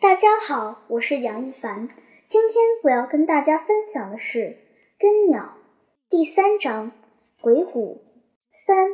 [0.00, 1.88] 大家好，我是杨一凡。
[2.26, 4.38] 今天我要跟大家分享的是
[4.98, 5.42] 《根鸟》
[6.10, 6.90] 第三章
[7.40, 8.02] 《鬼谷
[8.66, 8.90] 三》。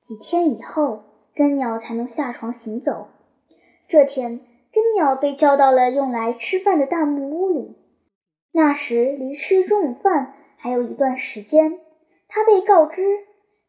[0.00, 3.08] 几天以后，根鸟才能下床行走。
[3.86, 4.40] 这天，
[4.72, 7.76] 根鸟被叫到了用来吃饭的大木屋里。
[8.50, 11.78] 那时离吃中午饭还有一段时间，
[12.28, 13.20] 他被告知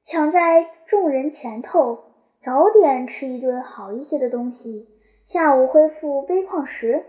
[0.04, 2.06] 抢在众人前头，
[2.42, 4.90] 早点吃一顿好一些的东西。
[5.34, 7.06] 下午恢复悲旷时，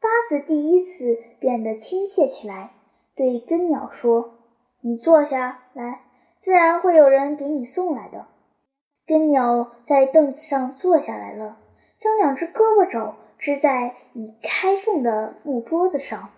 [0.00, 2.72] 八子第一次变得亲切起来，
[3.14, 4.40] 对根鸟说
[4.82, 6.00] ：“你坐下来，
[6.40, 8.26] 自然会有人给你送来的。”
[9.06, 11.58] 根鸟在凳子上坐下来了，
[11.96, 16.30] 将两只胳膊肘支在已开缝的木桌子上。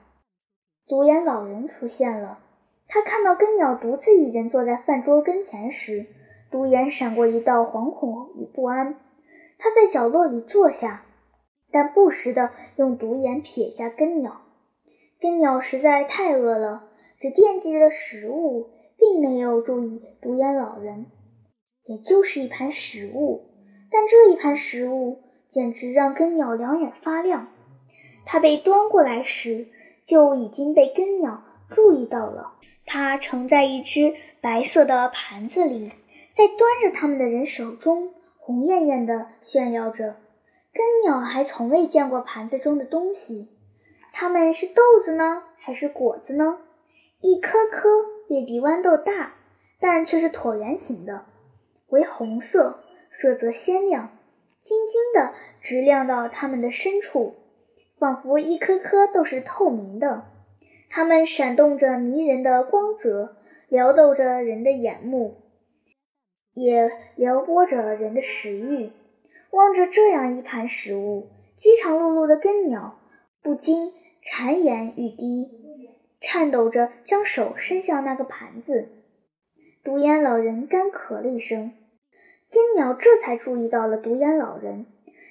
[0.87, 2.41] 独眼老人出现了，
[2.89, 6.05] 他看到根鸟独自一人坐在饭桌跟前时，
[6.51, 8.97] 独眼闪过一道惶恐与不安。
[9.59, 11.05] 他在角落里坐下，
[11.71, 14.43] 但不时地用独眼瞥下根鸟。
[15.21, 16.85] 根鸟实在太饿了，
[17.19, 21.07] 只惦记着食物，并没有注意独眼老人。
[21.85, 23.51] 也就是一盘食物，
[23.91, 27.49] 但这一盘食物简直让根鸟两眼发亮。
[28.25, 29.69] 它被端过来时，
[30.05, 32.55] 就已经被根鸟注意到了。
[32.85, 35.91] 它盛在一只白色的盘子里，
[36.37, 38.13] 在端着它们的人手中。
[38.39, 40.17] 红艳艳的炫耀着，
[40.77, 43.49] 根鸟还从未见过盘子中的东西。
[44.13, 46.59] 它们是豆子呢，还是果子呢？
[47.23, 47.89] 一颗颗
[48.29, 49.37] 也比豌豆大，
[49.81, 51.25] 但却是椭圆形的，
[51.89, 54.19] 为红色，色泽鲜亮，
[54.61, 55.33] 晶晶的
[55.63, 57.35] 直亮到它们的深处，
[57.99, 60.27] 仿佛一颗颗都是透明的。
[60.91, 63.37] 它们闪动着迷人的光泽，
[63.69, 65.41] 撩逗着人的眼目。
[66.53, 68.91] 也撩拨着人的食欲。
[69.57, 72.99] 望着这样一盘食物，饥肠辘辘的根鸟
[73.43, 75.49] 不禁馋涎欲滴，
[76.21, 78.91] 颤抖着将手伸向那个盘子。
[79.83, 81.73] 独眼老人干咳了一声，
[82.51, 84.85] 根鸟这才注意到了独眼老人。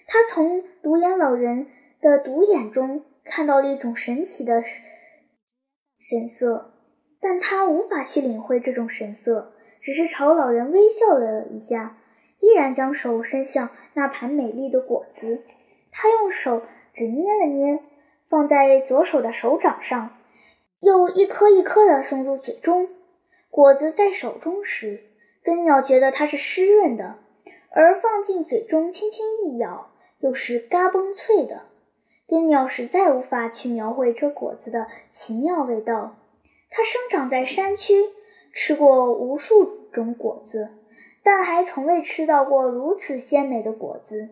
[0.08, 1.68] 他从独眼老人
[2.02, 4.64] 的独眼中看到了一种神奇的
[6.00, 6.74] 神色，
[7.22, 9.54] 但他无法去领会这种神色。
[9.82, 11.98] 只是朝老人微笑了一下，
[12.46, 15.42] 依然将手伸向那盘美丽的果子。
[15.92, 16.62] 他用手
[16.94, 17.80] 指捏了捏，
[18.30, 20.16] 放在左手的手掌上，
[20.80, 22.88] 又一颗一颗地送入嘴中。
[23.50, 25.06] 果子在手中时，
[25.44, 27.16] 根鸟觉得它是湿润的；
[27.72, 29.90] 而放进嘴中轻轻一咬，
[30.20, 31.64] 又是嘎嘣脆的。
[32.28, 36.16] 根鸟实在无法去描绘这果子的奇妙味道。
[36.70, 38.14] 它生长在山区。
[38.58, 40.70] 吃过无数种果子，
[41.26, 44.30] 但还从未吃到过如此鲜美的果子，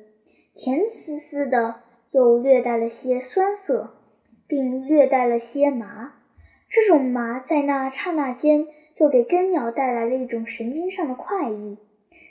[0.54, 1.82] 甜丝丝的，
[2.12, 3.96] 又略带了些酸涩，
[4.48, 6.14] 并略带了些麻。
[6.70, 11.80] 这种麻在那刹那间就给根鸟带来了一种神经上的快意。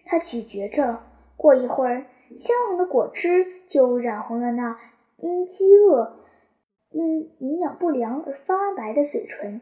[0.05, 1.03] 它咀嚼着，
[1.37, 2.06] 过一会儿，
[2.39, 4.79] 鲜红的果汁就染红了那
[5.17, 6.21] 因饥饿、
[6.91, 9.61] 因营养不良而发白的嘴唇。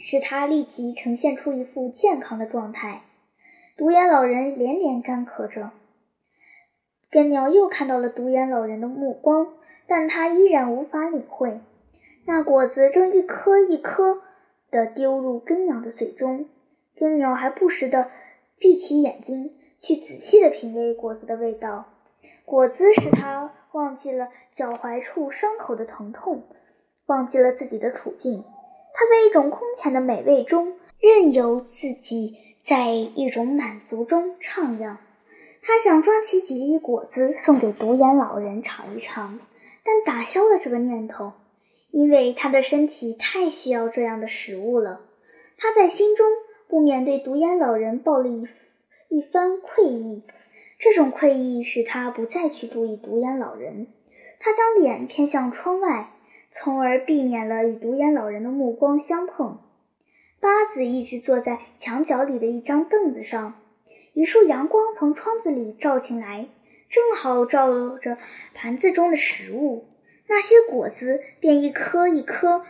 [0.00, 3.02] 使他立即呈现出一副健康的状态。
[3.80, 5.70] 独眼老人连连干咳着，
[7.10, 9.54] 根鸟又看到了独眼老人的目光，
[9.86, 11.60] 但他依然无法领会。
[12.26, 14.20] 那果子正一颗一颗
[14.70, 16.44] 地丢入根鸟的嘴中，
[16.94, 18.10] 根鸟还不时地
[18.58, 21.86] 闭起眼睛去仔细地品味果子的味道。
[22.44, 26.42] 果子使他忘记了脚踝处伤口的疼痛，
[27.06, 28.44] 忘记了自己的处境。
[28.92, 34.96] 他在一种空前的美味中，任由自己在一种满足中徜徉。
[35.62, 39.40] 他想抓起几粒果子送给独眼老人尝一尝，
[39.82, 41.32] 但打消了这个念头，
[41.90, 45.00] 因为他的身体太需要这样的食物了。
[45.58, 46.26] 他在心中
[46.68, 48.46] 不免对独眼老人抱了一
[49.08, 50.22] 一番愧意，
[50.78, 53.88] 这种愧意使他不再去注意独眼老人。
[54.38, 56.10] 他将脸偏向窗外。
[56.52, 59.60] 从而避免了与独眼老人的目光相碰。
[60.40, 63.60] 八子一直坐在墙角里的一张凳子上，
[64.14, 66.48] 一束阳光从窗子里照进来，
[66.88, 68.16] 正好照着
[68.54, 69.84] 盘子中的食物。
[70.28, 72.62] 那些果子便一颗一颗，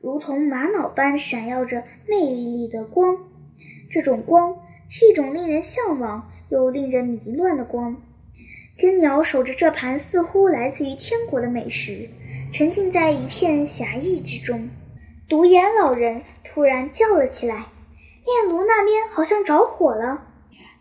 [0.00, 3.18] 如同玛瑙般闪耀着魅力的光。
[3.90, 4.56] 这种光
[4.88, 8.00] 是一种令人向往又令人迷乱的光。
[8.78, 12.08] 根鸟守着这盘似乎来自于天国的美食。
[12.50, 14.70] 沉浸在一片侠意之中，
[15.28, 16.22] 独眼老人
[16.58, 17.66] 突然叫了起来
[18.26, 20.24] ：“炼炉那边好像着火了！”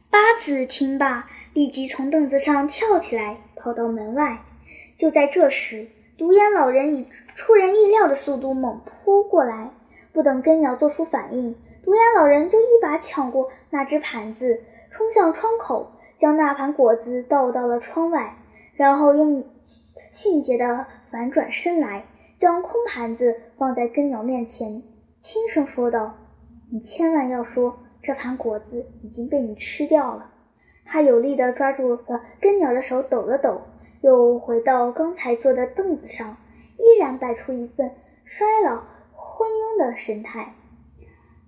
[0.10, 4.40] 八子听罢，立即从凳子上跳起来，跑到门外。
[4.98, 5.88] 就在这时，
[6.18, 9.70] 独眼老人以出人意料的速度猛扑过来，
[10.12, 18.36] 不等根鸟做出反应，独眼老人就一把抢过那只盘子，冲向窗口，将那盘果子倒到了窗外，
[18.74, 19.46] 然后用
[20.12, 22.08] 迅捷的反转身来，
[22.40, 24.82] 将空盘子放在根鸟面前，
[25.20, 26.16] 轻声说道
[26.72, 30.32] ：“你千万要说这盘果子已经被你吃掉了。”
[30.86, 33.62] 他有力地抓住了根鸟的手，抖了抖，
[34.02, 36.38] 又回到刚才坐的凳子上，
[36.78, 37.92] 依然摆出一份
[38.24, 40.56] 衰老昏庸的神态。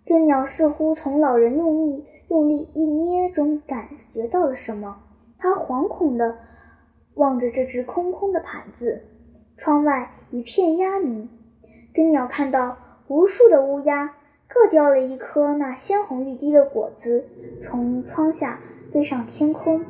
[0.06, 5.04] 根鸟似乎从老人用力用力一捏中感觉到了什么，
[5.38, 6.39] 他惶恐地
[7.13, 9.06] 望着这只空空的盘子。
[9.56, 11.30] 窗外一片鸦鸣，
[11.94, 12.77] 根鸟看到
[13.10, 14.16] 无数的乌鸦
[14.48, 17.28] 各叼了一颗那鲜红欲滴的果子，
[17.62, 18.60] 从窗下。
[18.92, 19.86] 飞上天空。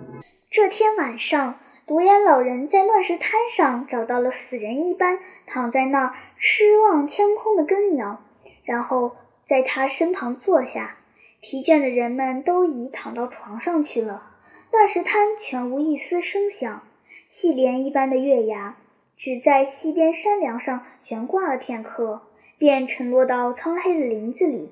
[0.50, 1.58] 这天晚上，
[1.88, 8.22] 独眼老人在乱石滩上找到了死人一般躺在那儿痴望天空的根鸟，
[8.66, 9.16] 然后
[9.48, 10.98] 在他身旁坐下。
[11.40, 14.34] 疲倦的人们都已躺到床上去了，
[14.70, 16.84] 乱石滩全无一丝声响。
[17.30, 18.76] 细帘一般的月牙
[19.16, 22.24] 只在西边山梁上悬挂了片刻，
[22.60, 24.72] 便沉落到苍黑的林子里。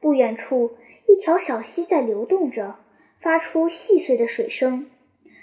[0.00, 0.76] 不远处，
[1.08, 2.76] 一条小溪在流动着。
[3.20, 4.90] 发出细碎的水声。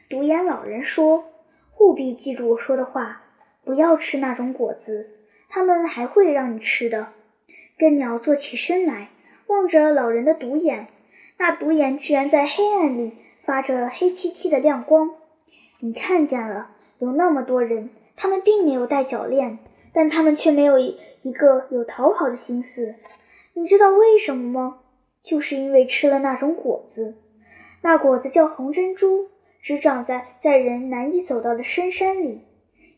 [0.09, 1.23] 独眼老人说
[1.79, 3.23] ：“务必记住我说的话，
[3.63, 5.11] 不要吃那种果子，
[5.47, 7.13] 他们还会让你吃的。”
[7.79, 9.11] 根鸟坐起身来，
[9.47, 10.87] 望着老人的独眼，
[11.37, 13.13] 那独眼居然在黑暗里
[13.45, 15.11] 发着黑漆漆的亮光。
[15.79, 19.59] 你看见了，有那么多人，他们并没有戴脚链，
[19.93, 20.77] 但他们却没有
[21.21, 22.95] 一个有逃跑的心思。
[23.53, 24.79] 你知道为什么吗？
[25.21, 27.15] 就是因为吃了那种果子。
[27.81, 29.27] 那果子叫红珍珠，
[29.61, 32.41] 只长在在人难以走到的深山里。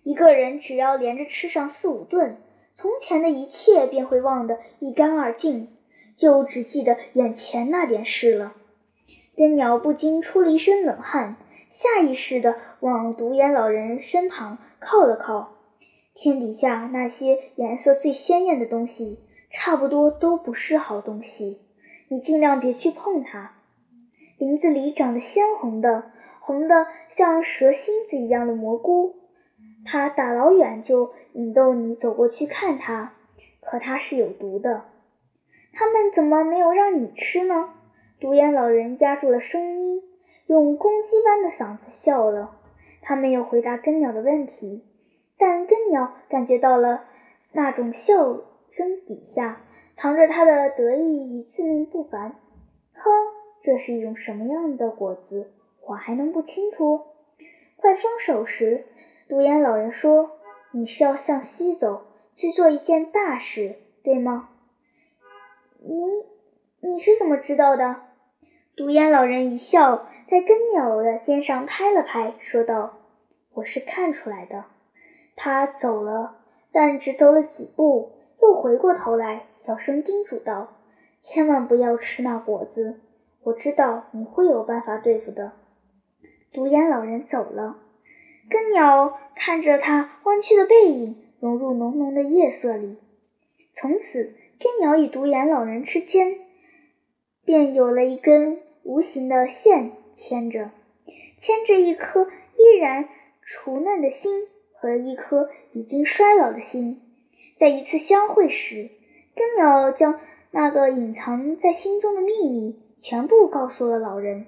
[0.03, 2.37] 一个人只要连着吃上四五顿，
[2.73, 5.69] 从前的一切便会忘得一干二净，
[6.15, 8.53] 就只记得眼前那点事了。
[9.35, 11.37] 根鸟不禁出了一身冷汗，
[11.69, 15.53] 下意识地往独眼老人身旁靠了靠。
[16.13, 19.19] 天底下那些颜色最鲜艳的东西，
[19.49, 21.59] 差不多都不是好东西，
[22.09, 23.53] 你尽量别去碰它。
[24.37, 29.15] 林子里长得鲜红的，红的像蛇心子一样的蘑菇，
[29.85, 33.13] 它大老远就引逗你走过去看它，
[33.61, 34.85] 可它是有毒的。
[35.73, 37.69] 他们怎么没有让你吃呢？
[38.19, 40.03] 独眼老人压住了声音，
[40.47, 42.57] 用公鸡般的嗓子笑了。
[43.01, 44.83] 他没有回答根鸟的问题，
[45.41, 47.03] 但根鸟感觉到了
[47.51, 49.63] 那种笑声底下
[49.97, 52.35] 藏着他的得意与自命不凡。
[52.93, 53.09] 呵。
[53.63, 55.51] 这是一种什么样的果子？
[55.85, 57.01] 我还能不清楚？
[57.75, 58.85] 快放手时，
[59.29, 60.31] 独眼老人说
[60.73, 64.49] ：“你是要向西走，去做一件大事，对吗？”
[65.77, 65.93] 你
[66.79, 67.97] 你是怎么知道的？
[68.75, 72.97] 独眼老人一笑，在根鸟的肩上拍了拍，说道
[73.53, 74.65] ：“我是看出来的。”
[75.35, 76.37] 他走了，
[76.71, 78.11] 但只走了几步，
[78.41, 80.73] 又回过头来，小声叮嘱道
[81.21, 82.99] ：“千万不要吃那果子。”
[83.43, 85.53] 我知道你会有办法对付的。
[86.53, 87.77] 独眼老人走了，
[88.49, 92.97] 根鸟看着他弯曲的背影融入浓浓的夜色里。
[93.73, 96.37] 从此，根鸟与独眼老人之间
[97.43, 100.69] 便有了一根无形的线牵着，
[101.39, 103.09] 牵着一颗依然
[103.43, 104.47] 雏嫩的心
[104.81, 106.99] 和一颗已经衰老的心。
[107.59, 108.89] 在一次相会时，
[109.35, 110.19] 根鸟将
[110.49, 112.79] 那个隐藏在心中的秘密。
[113.03, 114.45] 全部告诉了老人。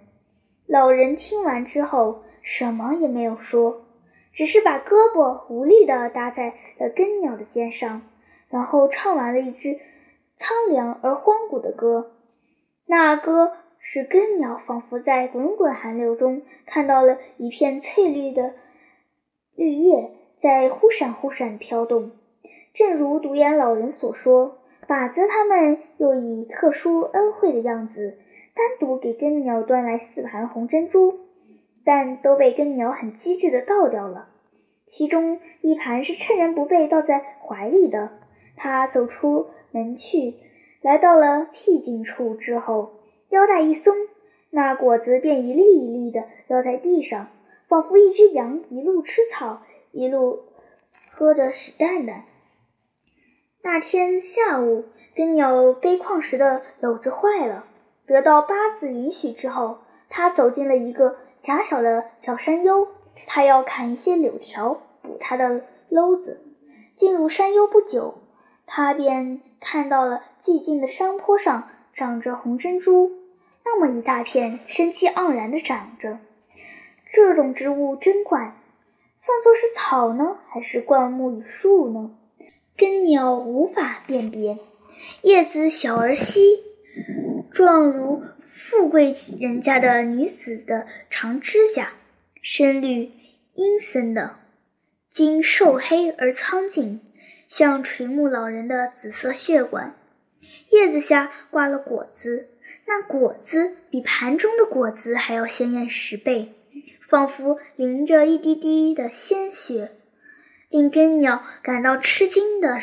[0.68, 3.86] 老人听完之后，什么也没有说，
[4.32, 8.04] 只是把胳膊无力地搭在了根鸟的肩上，
[8.50, 9.80] 然后唱完了一支
[10.38, 12.12] 苍凉而荒古的歌。
[12.86, 18.54] 那歌使根鸟仿佛在滚滚寒流中看到了一片翠绿的
[19.56, 20.12] 绿叶
[20.44, 22.12] 在忽闪忽闪飘动。
[22.74, 28.18] 正如独眼老人所说，靶子他们又以特殊恩惠的样子。
[28.54, 31.22] 单独给根鸟端来四盘红珍珠，
[31.86, 34.28] 但都被根鸟很机智地倒掉了。
[34.88, 38.10] 其中一盘是趁人不备倒在怀里的。
[38.58, 40.34] 他走出门去，
[40.82, 42.96] 来到了僻静处之后，
[43.30, 43.96] 腰带一松，
[44.50, 47.30] 那果子便一粒一粒地掉在地上，
[47.70, 49.62] 仿佛一只羊一路吃草，
[49.94, 50.46] 一路
[51.12, 52.24] 喝着屎蛋蛋。
[53.62, 54.86] 那天下午，
[55.16, 57.66] 根鸟背矿石的篓子坏了。
[58.08, 62.88] 得到八字允许之后，他走进了一个狭小的小山丘。
[63.28, 66.42] 他要砍一些柳条补他的篓子。
[66.96, 68.24] 进入山丘不久，
[68.66, 73.12] 他便看到了寂静的山坡上长着红珍珠，
[73.64, 76.18] 那么一大片，生机盎然地长着。
[77.12, 78.56] 这种植物真怪，
[79.26, 82.12] 算作是草呢，还是灌木与树呢？
[82.76, 84.60] 根鸟无法辨别。
[85.22, 86.60] 叶子小而稀，
[87.50, 91.94] 状如富贵人家的女子的长指甲，
[92.42, 93.14] 深绿
[93.54, 94.40] 阴森的。
[95.10, 97.00] 茎瘦黑而苍劲，
[97.48, 99.96] 像垂暮老人的紫色血管。
[100.72, 102.50] 叶子下挂了果子，
[102.86, 106.56] 那果子比盘中的果子还要鲜艳十倍，
[107.14, 109.92] 仿佛淋着一滴滴的鲜血。
[110.70, 112.82] 令根鸟感到吃惊的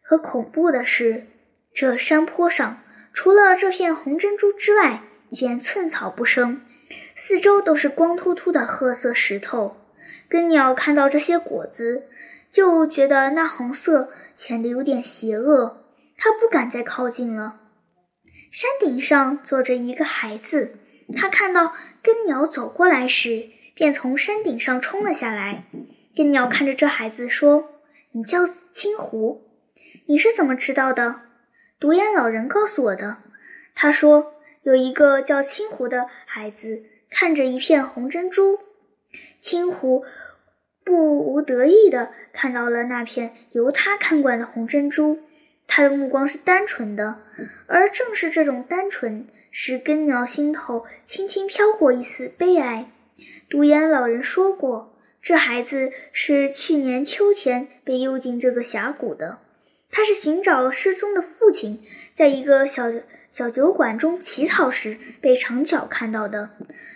[0.00, 1.26] 和恐怖的是，
[1.74, 2.80] 这山坡上
[3.12, 6.62] 除了这片红珍珠之外，竟然寸草不生，
[7.16, 9.76] 四周都是光秃秃的褐色石头。
[10.28, 12.04] 根鸟看到这些果子，
[12.52, 15.82] 就觉得那红色显得有点邪恶，
[16.16, 17.56] 它不敢再靠近了。
[18.52, 20.76] 山顶上坐着一个孩子，
[21.16, 25.64] 他看到根鸟走过来时，便从山顶上冲了下来。
[26.14, 27.70] 根鸟看着这孩子说
[28.12, 29.48] ：“你叫青狐，
[30.06, 31.20] 你是怎么知道的？”
[31.80, 33.18] 独眼老人告诉我的。
[33.74, 34.34] 他说
[34.64, 38.58] ：“有一个叫青狐的孩子，看着一片红珍珠。”
[39.40, 40.04] 青狐
[40.84, 45.20] 不无得意地看到了那片由他看管的红珍珠，
[45.68, 47.20] 他的目光是单纯的，
[47.68, 49.28] 而正是这种单纯，
[49.60, 52.92] 使根鸟心头轻轻飘过一丝悲哀。
[53.50, 59.40] 独眼老人说过，这孩子是去年秋天被诱进这个峡谷的，
[59.90, 61.82] 他是寻找失踪的父亲，
[62.14, 62.84] 在一个小
[63.32, 66.50] 小酒馆中乞讨时被长脚看到的。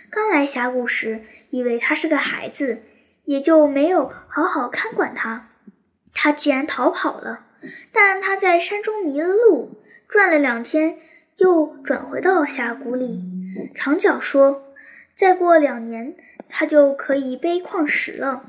[0.08, 1.22] 刚来峡谷时。
[1.50, 2.80] 以为他是个孩子，
[3.26, 5.50] 也就没有好好看管他。
[6.14, 7.44] 他既然逃跑了，
[7.92, 10.96] 但他在山中迷了路，转了两天，
[11.36, 13.24] 又转回到峡谷里。
[13.74, 14.74] 长角说
[15.14, 16.16] ：“再过两年，
[16.48, 18.44] 他就可以背矿石了。”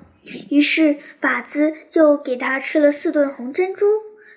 [0.49, 3.85] 于是靶子就给他吃了四顿红珍珠。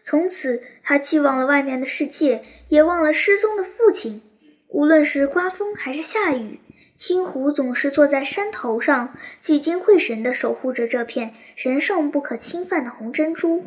[0.05, 4.23] 从此，他既忘了外面的世界，也忘了失踪的父亲。
[4.69, 6.59] 无论是刮风还是下雨。
[6.97, 13.65] 青狐总是坐在山头上，聚精会神地守护着这片神圣不可侵犯的红珍珠。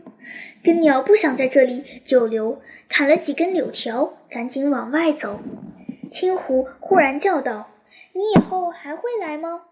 [0.63, 2.59] 根鸟不想在这里久留，
[2.89, 5.41] 砍了几根柳条，赶紧往外走。
[6.09, 7.69] 青狐忽然叫道
[8.13, 9.65] ：“你以后还会来吗？”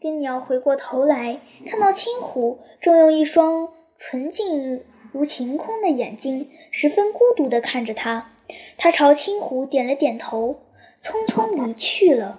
[0.00, 8.30] 根鸟回过头来，看到青狐正用一双纯净如晴空的眼睛，十分孤独地看着他。
[8.78, 10.60] 他朝青狐点了点头，
[11.02, 12.38] 匆匆离去了。